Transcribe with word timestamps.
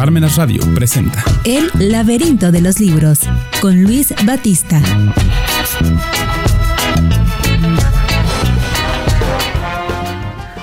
Parmenas 0.00 0.36
Radio 0.36 0.62
presenta 0.74 1.22
El 1.44 1.70
laberinto 1.74 2.50
de 2.50 2.62
los 2.62 2.80
libros 2.80 3.20
con 3.60 3.82
Luis 3.82 4.14
Batista. 4.24 4.80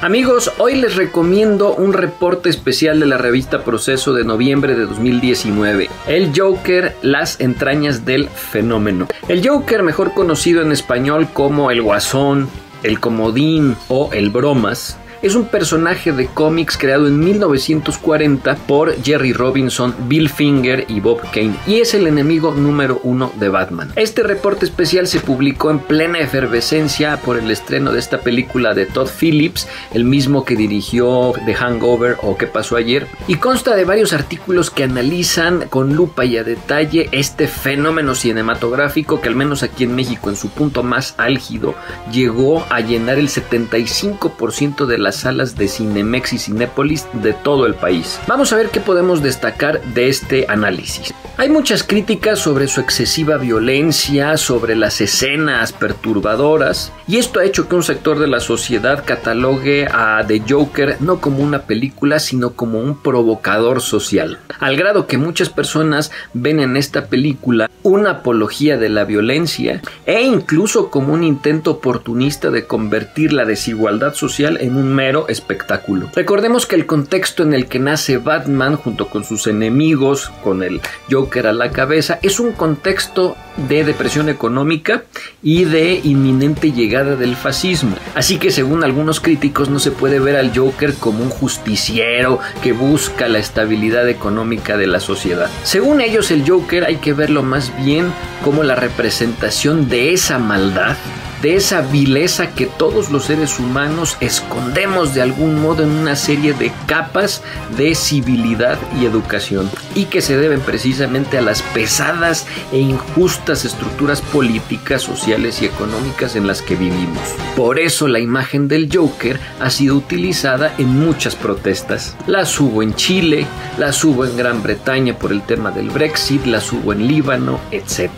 Amigos, 0.00 0.52
hoy 0.58 0.76
les 0.76 0.94
recomiendo 0.94 1.74
un 1.74 1.94
reporte 1.94 2.48
especial 2.48 3.00
de 3.00 3.06
la 3.06 3.18
revista 3.18 3.64
Proceso 3.64 4.14
de 4.14 4.22
noviembre 4.22 4.76
de 4.76 4.86
2019. 4.86 5.90
El 6.06 6.30
Joker, 6.32 6.94
las 7.02 7.40
entrañas 7.40 8.04
del 8.04 8.28
fenómeno. 8.28 9.08
El 9.26 9.44
Joker, 9.44 9.82
mejor 9.82 10.14
conocido 10.14 10.62
en 10.62 10.70
español 10.70 11.26
como 11.32 11.72
el 11.72 11.82
Guasón, 11.82 12.48
el 12.84 13.00
Comodín 13.00 13.74
o 13.88 14.10
el 14.12 14.30
Bromas, 14.30 14.96
es 15.24 15.34
un 15.34 15.46
personaje 15.46 16.12
de 16.12 16.26
cómics 16.26 16.76
creado 16.76 17.08
en 17.08 17.18
1940 17.18 18.56
por 18.66 19.02
Jerry 19.02 19.32
Robinson, 19.32 19.94
Bill 20.06 20.28
Finger 20.28 20.84
y 20.86 21.00
Bob 21.00 21.22
Kane 21.32 21.56
y 21.66 21.76
es 21.76 21.94
el 21.94 22.06
enemigo 22.06 22.52
número 22.52 23.00
uno 23.04 23.32
de 23.36 23.48
Batman. 23.48 23.90
Este 23.96 24.22
reporte 24.22 24.66
especial 24.66 25.06
se 25.06 25.20
publicó 25.20 25.70
en 25.70 25.78
plena 25.78 26.18
efervescencia 26.18 27.16
por 27.16 27.38
el 27.38 27.50
estreno 27.50 27.90
de 27.90 28.00
esta 28.00 28.18
película 28.18 28.74
de 28.74 28.84
Todd 28.84 29.08
Phillips, 29.08 29.66
el 29.94 30.04
mismo 30.04 30.44
que 30.44 30.56
dirigió 30.56 31.32
The 31.46 31.54
Hangover 31.54 32.18
o 32.20 32.36
¿Qué 32.36 32.46
pasó 32.46 32.76
ayer? 32.76 33.06
y 33.26 33.36
consta 33.36 33.74
de 33.76 33.86
varios 33.86 34.12
artículos 34.12 34.70
que 34.70 34.84
analizan 34.84 35.68
con 35.70 35.94
lupa 35.94 36.26
y 36.26 36.36
a 36.36 36.44
detalle 36.44 37.08
este 37.12 37.48
fenómeno 37.48 38.14
cinematográfico 38.14 39.22
que 39.22 39.28
al 39.28 39.36
menos 39.36 39.62
aquí 39.62 39.84
en 39.84 39.94
México 39.94 40.28
en 40.28 40.36
su 40.36 40.50
punto 40.50 40.82
más 40.82 41.14
álgido 41.16 41.74
llegó 42.12 42.66
a 42.68 42.80
llenar 42.80 43.16
el 43.18 43.30
75% 43.30 44.84
de 44.84 44.98
las 44.98 45.13
salas 45.16 45.56
de 45.56 45.68
Cinemex 45.68 46.32
y 46.32 46.38
Cinépolis 46.38 47.06
de 47.12 47.32
todo 47.32 47.66
el 47.66 47.74
país. 47.74 48.20
Vamos 48.26 48.52
a 48.52 48.56
ver 48.56 48.70
qué 48.70 48.80
podemos 48.80 49.22
destacar 49.22 49.82
de 49.94 50.08
este 50.08 50.46
análisis. 50.48 51.14
Hay 51.36 51.48
muchas 51.48 51.82
críticas 51.82 52.38
sobre 52.38 52.68
su 52.68 52.80
excesiva 52.80 53.38
violencia, 53.38 54.36
sobre 54.36 54.76
las 54.76 55.00
escenas 55.00 55.72
perturbadoras, 55.72 56.92
y 57.08 57.16
esto 57.16 57.40
ha 57.40 57.44
hecho 57.44 57.68
que 57.68 57.74
un 57.74 57.82
sector 57.82 58.20
de 58.20 58.28
la 58.28 58.38
sociedad 58.38 59.04
catalogue 59.04 59.88
a 59.90 60.24
The 60.24 60.42
Joker 60.48 60.98
no 61.00 61.20
como 61.20 61.38
una 61.38 61.62
película, 61.62 62.20
sino 62.20 62.52
como 62.52 62.78
un 62.78 63.02
provocador 63.02 63.80
social. 63.80 64.38
Al 64.60 64.76
grado 64.76 65.08
que 65.08 65.18
muchas 65.18 65.48
personas 65.48 66.12
ven 66.34 66.60
en 66.60 66.76
esta 66.76 67.06
película 67.06 67.68
una 67.82 68.10
apología 68.10 68.78
de 68.78 68.88
la 68.88 69.04
violencia 69.04 69.82
e 70.06 70.22
incluso 70.22 70.90
como 70.90 71.12
un 71.12 71.24
intento 71.24 71.72
oportunista 71.72 72.50
de 72.50 72.66
convertir 72.66 73.32
la 73.32 73.44
desigualdad 73.44 74.14
social 74.14 74.58
en 74.60 74.76
un 74.76 74.93
mero 74.94 75.26
espectáculo. 75.28 76.10
Recordemos 76.14 76.66
que 76.66 76.76
el 76.76 76.86
contexto 76.86 77.42
en 77.42 77.52
el 77.52 77.66
que 77.66 77.78
nace 77.78 78.18
Batman 78.18 78.76
junto 78.76 79.08
con 79.08 79.24
sus 79.24 79.46
enemigos, 79.46 80.30
con 80.42 80.62
el 80.62 80.80
Joker 81.10 81.48
a 81.48 81.52
la 81.52 81.70
cabeza, 81.70 82.18
es 82.22 82.40
un 82.40 82.52
contexto 82.52 83.36
de 83.68 83.84
depresión 83.84 84.28
económica 84.28 85.04
y 85.42 85.64
de 85.64 86.00
inminente 86.02 86.72
llegada 86.72 87.16
del 87.16 87.36
fascismo. 87.36 87.96
Así 88.14 88.38
que 88.38 88.50
según 88.50 88.84
algunos 88.84 89.20
críticos 89.20 89.68
no 89.68 89.78
se 89.78 89.90
puede 89.90 90.18
ver 90.18 90.36
al 90.36 90.56
Joker 90.56 90.94
como 90.94 91.22
un 91.22 91.30
justiciero 91.30 92.38
que 92.62 92.72
busca 92.72 93.28
la 93.28 93.38
estabilidad 93.38 94.08
económica 94.08 94.76
de 94.76 94.86
la 94.86 95.00
sociedad. 95.00 95.50
Según 95.62 96.00
ellos 96.00 96.30
el 96.30 96.48
Joker 96.48 96.84
hay 96.84 96.96
que 96.96 97.12
verlo 97.12 97.42
más 97.42 97.72
bien 97.84 98.12
como 98.44 98.62
la 98.62 98.74
representación 98.74 99.88
de 99.88 100.12
esa 100.12 100.38
maldad 100.38 100.96
de 101.44 101.56
esa 101.56 101.82
vileza 101.82 102.54
que 102.54 102.64
todos 102.64 103.10
los 103.10 103.26
seres 103.26 103.58
humanos 103.60 104.16
escondemos 104.20 105.12
de 105.12 105.20
algún 105.20 105.60
modo 105.60 105.82
en 105.82 105.90
una 105.90 106.16
serie 106.16 106.54
de 106.54 106.72
capas 106.86 107.42
de 107.76 107.94
civilidad 107.94 108.78
y 108.98 109.04
educación 109.04 109.70
y 109.94 110.06
que 110.06 110.22
se 110.22 110.38
deben 110.38 110.60
precisamente 110.60 111.36
a 111.36 111.42
las 111.42 111.60
pesadas 111.60 112.46
e 112.72 112.78
injustas 112.78 113.66
estructuras 113.66 114.22
políticas, 114.22 115.02
sociales 115.02 115.60
y 115.60 115.66
económicas 115.66 116.34
en 116.34 116.46
las 116.46 116.62
que 116.62 116.76
vivimos. 116.76 117.34
Por 117.54 117.78
eso 117.78 118.08
la 118.08 118.20
imagen 118.20 118.66
del 118.66 118.88
Joker 118.90 119.38
ha 119.60 119.68
sido 119.68 119.96
utilizada 119.96 120.74
en 120.78 120.98
muchas 120.98 121.36
protestas. 121.36 122.16
Las 122.26 122.58
hubo 122.58 122.82
en 122.82 122.94
Chile, 122.94 123.46
las 123.76 124.02
hubo 124.02 124.24
en 124.24 124.34
Gran 124.38 124.62
Bretaña 124.62 125.18
por 125.18 125.30
el 125.30 125.42
tema 125.42 125.70
del 125.70 125.90
Brexit, 125.90 126.46
las 126.46 126.72
hubo 126.72 126.94
en 126.94 127.06
Líbano, 127.06 127.60
etc. 127.70 128.08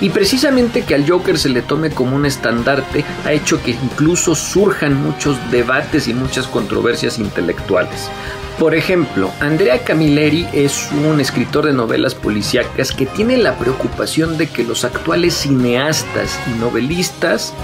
Y 0.00 0.10
precisamente 0.10 0.82
que 0.82 0.94
al 0.94 1.08
Joker 1.10 1.36
se 1.38 1.48
le 1.48 1.60
tome 1.60 1.90
como 1.90 2.14
un 2.14 2.24
estandarte 2.68 3.04
ha 3.24 3.32
hecho 3.32 3.62
que 3.62 3.72
incluso 3.72 4.34
surjan 4.34 4.94
muchos 5.02 5.36
debates 5.50 6.08
y 6.08 6.14
muchas 6.14 6.46
controversias 6.46 7.18
intelectuales. 7.18 8.10
Por 8.58 8.74
ejemplo, 8.74 9.30
Andrea 9.40 9.84
Camilleri 9.84 10.48
es 10.52 10.90
un 10.90 11.20
escritor 11.20 11.66
de 11.66 11.72
novelas 11.72 12.14
policíacas 12.14 12.90
que 12.90 13.06
tiene 13.06 13.36
la 13.36 13.56
preocupación 13.56 14.36
de 14.36 14.48
que 14.48 14.64
los 14.64 14.84
actuales 14.84 15.34
cineastas 15.34 16.38
y 16.48 16.58
novelistas 16.58 17.54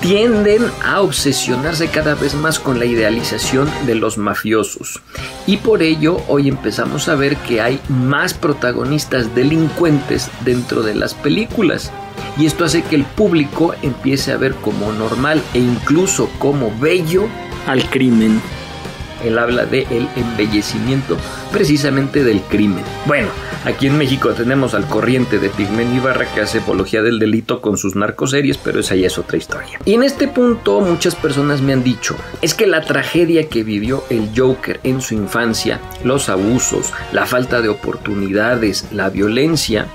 tienden 0.00 0.62
a 0.84 1.00
obsesionarse 1.00 1.88
cada 1.88 2.14
vez 2.14 2.34
más 2.34 2.58
con 2.58 2.78
la 2.78 2.84
idealización 2.84 3.68
de 3.86 3.94
los 3.94 4.18
mafiosos. 4.18 5.02
Y 5.46 5.58
por 5.58 5.82
ello 5.82 6.18
hoy 6.28 6.48
empezamos 6.48 7.08
a 7.08 7.14
ver 7.14 7.36
que 7.36 7.60
hay 7.60 7.80
más 7.88 8.34
protagonistas 8.34 9.34
delincuentes 9.34 10.30
dentro 10.44 10.82
de 10.82 10.94
las 10.94 11.14
películas. 11.14 11.90
Y 12.36 12.46
esto 12.46 12.64
hace 12.64 12.82
que 12.82 12.96
el 12.96 13.04
público 13.04 13.74
empiece 13.82 14.32
a 14.32 14.36
ver 14.36 14.54
como 14.54 14.92
normal 14.92 15.42
e 15.54 15.58
incluso 15.58 16.28
como 16.38 16.72
bello 16.78 17.28
al 17.66 17.88
crimen. 17.90 18.40
Él 19.24 19.38
habla 19.38 19.66
de 19.66 19.82
el 19.90 20.08
embellecimiento 20.16 21.16
precisamente 21.52 22.24
del 22.24 22.40
crimen. 22.42 22.84
Bueno, 23.06 23.28
aquí 23.64 23.86
en 23.86 23.98
México 23.98 24.30
tenemos 24.30 24.74
al 24.74 24.86
corriente 24.86 25.38
de 25.38 25.48
Pigmen 25.48 25.94
Ibarra 25.94 26.26
que 26.34 26.40
hace 26.40 26.58
apología 26.58 27.02
del 27.02 27.18
delito 27.18 27.60
con 27.60 27.76
sus 27.76 27.96
narcoseries, 27.96 28.58
pero 28.58 28.80
esa 28.80 28.94
ya 28.94 29.06
es 29.06 29.18
otra 29.18 29.36
historia. 29.38 29.78
Y 29.84 29.94
en 29.94 30.02
este 30.02 30.28
punto 30.28 30.80
muchas 30.80 31.14
personas 31.14 31.60
me 31.60 31.72
han 31.72 31.82
dicho, 31.82 32.16
es 32.42 32.54
que 32.54 32.66
la 32.66 32.82
tragedia 32.82 33.48
que 33.48 33.64
vivió 33.64 34.04
el 34.10 34.30
Joker 34.36 34.80
en 34.84 35.00
su 35.00 35.14
infancia, 35.14 35.80
los 36.04 36.28
abusos, 36.28 36.92
la 37.12 37.26
falta 37.26 37.60
de 37.60 37.68
oportunidades, 37.68 38.86
la 38.92 39.10
violencia, 39.10 39.86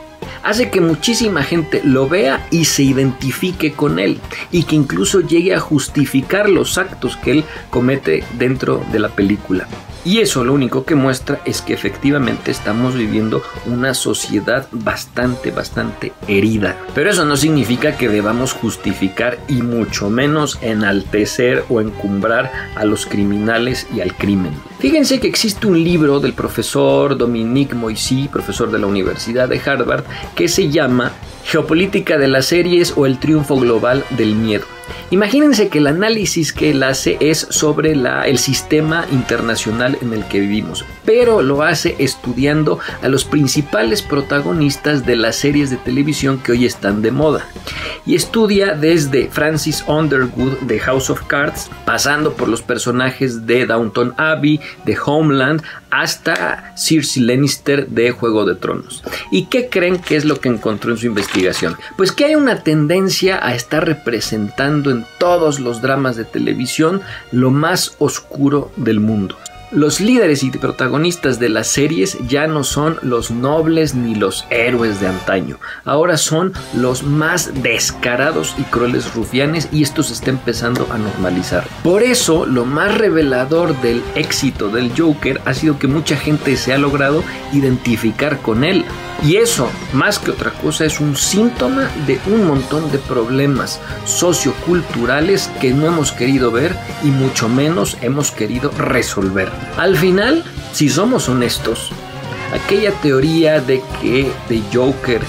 hace 0.43 0.69
que 0.69 0.81
muchísima 0.81 1.43
gente 1.43 1.81
lo 1.83 2.07
vea 2.07 2.45
y 2.51 2.65
se 2.65 2.83
identifique 2.83 3.73
con 3.73 3.99
él 3.99 4.19
y 4.51 4.63
que 4.63 4.75
incluso 4.75 5.21
llegue 5.21 5.55
a 5.55 5.59
justificar 5.59 6.49
los 6.49 6.77
actos 6.77 7.17
que 7.17 7.31
él 7.31 7.43
comete 7.69 8.23
dentro 8.37 8.83
de 8.91 8.99
la 8.99 9.09
película. 9.09 9.67
Y 10.05 10.19
eso 10.19 10.43
lo 10.43 10.53
único 10.53 10.83
que 10.83 10.95
muestra 10.95 11.39
es 11.45 11.61
que 11.61 11.73
efectivamente 11.73 12.51
estamos 12.51 12.95
viviendo 12.95 13.41
una 13.65 13.93
sociedad 13.93 14.67
bastante, 14.71 15.51
bastante 15.51 16.11
herida. 16.27 16.77
Pero 16.93 17.09
eso 17.09 17.25
no 17.25 17.37
significa 17.37 17.95
que 17.95 18.09
debamos 18.09 18.53
justificar 18.53 19.39
y 19.47 19.61
mucho 19.61 20.09
menos 20.09 20.59
enaltecer 20.61 21.63
o 21.69 21.79
encumbrar 21.79 22.51
a 22.75 22.83
los 22.83 23.05
criminales 23.05 23.87
y 23.95 24.01
al 24.01 24.15
crimen. 24.15 24.51
Fíjense 24.79 25.21
que 25.21 25.27
existe 25.27 25.67
un 25.67 25.81
libro 25.81 26.19
del 26.19 26.33
profesor 26.33 27.17
Dominique 27.17 27.73
Moissy, 27.73 28.27
profesor 28.27 28.69
de 28.71 28.79
la 28.79 28.87
Universidad 28.87 29.47
de 29.47 29.61
Harvard, 29.65 30.03
que 30.35 30.49
se 30.49 30.69
llama 30.69 31.13
Geopolítica 31.45 32.17
de 32.17 32.27
las 32.27 32.47
series 32.47 32.93
o 32.97 33.05
el 33.05 33.19
triunfo 33.19 33.55
global 33.55 34.03
del 34.11 34.35
miedo. 34.35 34.65
Imagínense 35.11 35.69
que 35.69 35.77
el 35.77 35.87
análisis 35.87 36.53
que 36.53 36.71
él 36.71 36.83
hace 36.83 37.17
es 37.19 37.47
sobre 37.49 37.91
el 37.91 38.37
sistema 38.37 39.05
internacional 39.11 39.97
en 40.01 40.13
el 40.13 40.27
que 40.27 40.39
vivimos, 40.39 40.85
pero 41.05 41.41
lo 41.41 41.61
hace 41.61 41.95
estudiando 41.99 42.79
a 43.01 43.07
los 43.07 43.25
principales 43.25 44.01
protagonistas 44.01 45.05
de 45.05 45.15
las 45.15 45.35
series 45.35 45.69
de 45.69 45.77
televisión 45.77 46.39
que 46.39 46.53
hoy 46.53 46.65
están 46.65 47.01
de 47.01 47.11
moda. 47.11 47.45
Y 48.05 48.15
estudia 48.15 48.75
desde 48.75 49.29
Francis 49.29 49.83
Underwood 49.87 50.59
de 50.61 50.79
House 50.79 51.09
of 51.09 51.23
Cards, 51.27 51.69
pasando 51.85 52.33
por 52.33 52.49
los 52.49 52.61
personajes 52.61 53.45
de 53.45 53.65
Downton 53.65 54.13
Abbey, 54.17 54.59
de 54.85 54.97
Homeland, 55.03 55.63
hasta 55.89 56.73
Cersei 56.75 57.23
Lannister 57.23 57.87
de 57.87 58.11
Juego 58.11 58.45
de 58.45 58.55
Tronos. 58.55 59.03
¿Y 59.31 59.45
qué 59.45 59.69
creen 59.69 59.99
que 59.99 60.15
es 60.15 60.25
lo 60.25 60.39
que 60.39 60.49
encontró 60.49 60.91
en 60.91 60.97
su 60.97 61.05
investigación? 61.05 61.77
Pues 61.95 62.11
que 62.11 62.25
hay 62.25 62.35
una 62.35 62.63
tendencia 62.63 63.39
a 63.45 63.55
estar 63.55 63.85
representando 63.85 64.91
en 64.91 65.05
todos 65.17 65.59
los 65.59 65.81
dramas 65.81 66.15
de 66.15 66.25
televisión 66.25 67.01
lo 67.31 67.51
más 67.51 67.95
oscuro 67.99 68.71
del 68.75 68.99
mundo. 68.99 69.37
Los 69.73 69.99
líderes 69.99 70.43
y 70.43 70.51
protagonistas 70.51 71.39
de 71.39 71.49
las 71.49 71.65
series 71.65 72.19
ya 72.27 72.45
no 72.45 72.63
son 72.63 72.99
los 73.01 73.31
nobles 73.31 73.95
ni 73.95 74.13
los 74.13 74.45
héroes 74.51 74.99
de 74.99 75.07
antaño, 75.07 75.57
ahora 75.83 76.17
son 76.17 76.53
los 76.75 77.01
más 77.01 77.63
descarados 77.63 78.53
y 78.59 78.63
crueles 78.65 79.15
rufianes 79.15 79.69
y 79.71 79.81
esto 79.81 80.03
se 80.03 80.13
está 80.13 80.29
empezando 80.29 80.87
a 80.91 80.99
normalizar. 80.99 81.67
Por 81.83 82.03
eso, 82.03 82.45
lo 82.45 82.65
más 82.65 82.95
revelador 82.99 83.75
del 83.81 84.03
éxito 84.13 84.69
del 84.69 84.91
Joker 84.95 85.41
ha 85.45 85.55
sido 85.55 85.79
que 85.79 85.87
mucha 85.87 86.17
gente 86.17 86.55
se 86.55 86.71
ha 86.71 86.77
logrado 86.77 87.23
identificar 87.51 88.43
con 88.43 88.63
él. 88.63 88.85
Y 89.23 89.37
eso, 89.37 89.69
más 89.93 90.19
que 90.19 90.31
otra 90.31 90.51
cosa, 90.51 90.85
es 90.85 90.99
un 90.99 91.15
síntoma 91.15 91.89
de 92.05 92.19
un 92.27 92.45
montón 92.45 92.91
de 92.91 92.97
problemas 92.97 93.79
socioculturales 94.05 95.49
que 95.61 95.71
no 95.71 95.87
hemos 95.87 96.11
querido 96.11 96.51
ver 96.51 96.75
y 97.03 97.07
mucho 97.07 97.47
menos 97.47 97.97
hemos 98.01 98.31
querido 98.31 98.69
resolver. 98.71 99.49
Al 99.77 99.95
final, 99.95 100.43
si 100.73 100.89
somos 100.89 101.29
honestos, 101.29 101.91
Aquella 102.53 102.91
teoría 103.01 103.59
de 103.59 103.81
que 103.99 104.31
The 104.47 104.61
Joker 104.71 105.21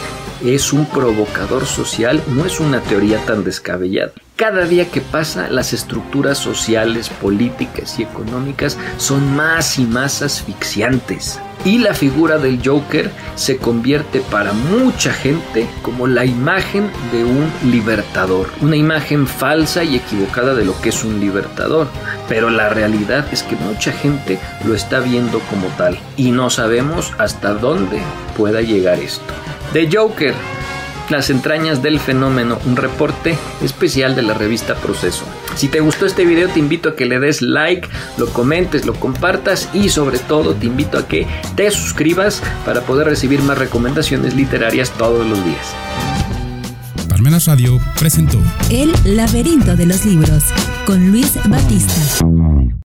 es 0.44 0.74
un 0.74 0.84
provocador 0.84 1.64
social 1.64 2.22
no 2.28 2.44
es 2.44 2.60
una 2.60 2.82
teoría 2.82 3.18
tan 3.24 3.44
descabellada. 3.44 4.12
Cada 4.36 4.66
día 4.66 4.90
que 4.90 5.00
pasa, 5.00 5.48
las 5.48 5.72
estructuras 5.72 6.36
sociales, 6.36 7.08
políticas 7.08 7.98
y 7.98 8.02
económicas 8.02 8.76
son 8.98 9.34
más 9.34 9.78
y 9.78 9.86
más 9.86 10.20
asfixiantes. 10.20 11.40
Y 11.64 11.78
la 11.78 11.94
figura 11.94 12.36
del 12.38 12.60
Joker 12.62 13.10
se 13.36 13.56
convierte 13.56 14.20
para 14.20 14.52
mucha 14.52 15.12
gente 15.12 15.66
como 15.82 16.06
la 16.06 16.26
imagen 16.26 16.90
de 17.10 17.24
un 17.24 17.50
libertador. 17.70 18.48
Una 18.60 18.76
imagen 18.76 19.26
falsa 19.26 19.82
y 19.82 19.96
equivocada 19.96 20.54
de 20.54 20.66
lo 20.66 20.78
que 20.82 20.90
es 20.90 21.04
un 21.04 21.20
libertador. 21.20 21.88
Pero 22.28 22.50
la 22.50 22.68
realidad 22.68 23.26
es 23.32 23.42
que 23.42 23.56
mucha 23.56 23.92
gente 23.92 24.38
lo 24.66 24.74
está 24.74 25.00
viendo 25.00 25.40
como 25.50 25.68
tal. 25.78 25.98
Y 26.18 26.32
no 26.32 26.50
sabemos 26.50 27.12
hasta 27.18 27.54
dónde 27.54 27.98
pueda 28.36 28.60
llegar 28.60 28.98
esto. 28.98 29.32
The 29.72 29.88
Joker, 29.90 30.34
las 31.10 31.30
entrañas 31.30 31.82
del 31.82 32.00
fenómeno, 32.00 32.58
un 32.66 32.76
reporte 32.76 33.36
especial 33.62 34.14
de 34.14 34.22
la 34.22 34.34
revista 34.34 34.74
Proceso. 34.74 35.24
Si 35.56 35.68
te 35.68 35.80
gustó 35.80 36.06
este 36.06 36.24
video 36.24 36.48
te 36.48 36.58
invito 36.58 36.90
a 36.90 36.96
que 36.96 37.06
le 37.06 37.18
des 37.20 37.42
like, 37.42 37.88
lo 38.16 38.26
comentes, 38.26 38.86
lo 38.86 38.94
compartas 38.94 39.68
y 39.72 39.88
sobre 39.88 40.18
todo 40.18 40.54
te 40.54 40.66
invito 40.66 40.98
a 40.98 41.06
que 41.06 41.26
te 41.56 41.70
suscribas 41.70 42.42
para 42.64 42.80
poder 42.82 43.06
recibir 43.06 43.42
más 43.42 43.58
recomendaciones 43.58 44.34
literarias 44.34 44.90
todos 44.90 45.26
los 45.26 45.44
días. 45.44 45.74
Parmenas 47.08 47.46
Radio 47.46 47.78
presentó 47.98 48.38
El 48.70 48.92
laberinto 49.04 49.76
de 49.76 49.86
los 49.86 50.04
libros 50.04 50.44
con 50.84 51.10
Luis 51.10 51.38
Batista. 51.48 52.24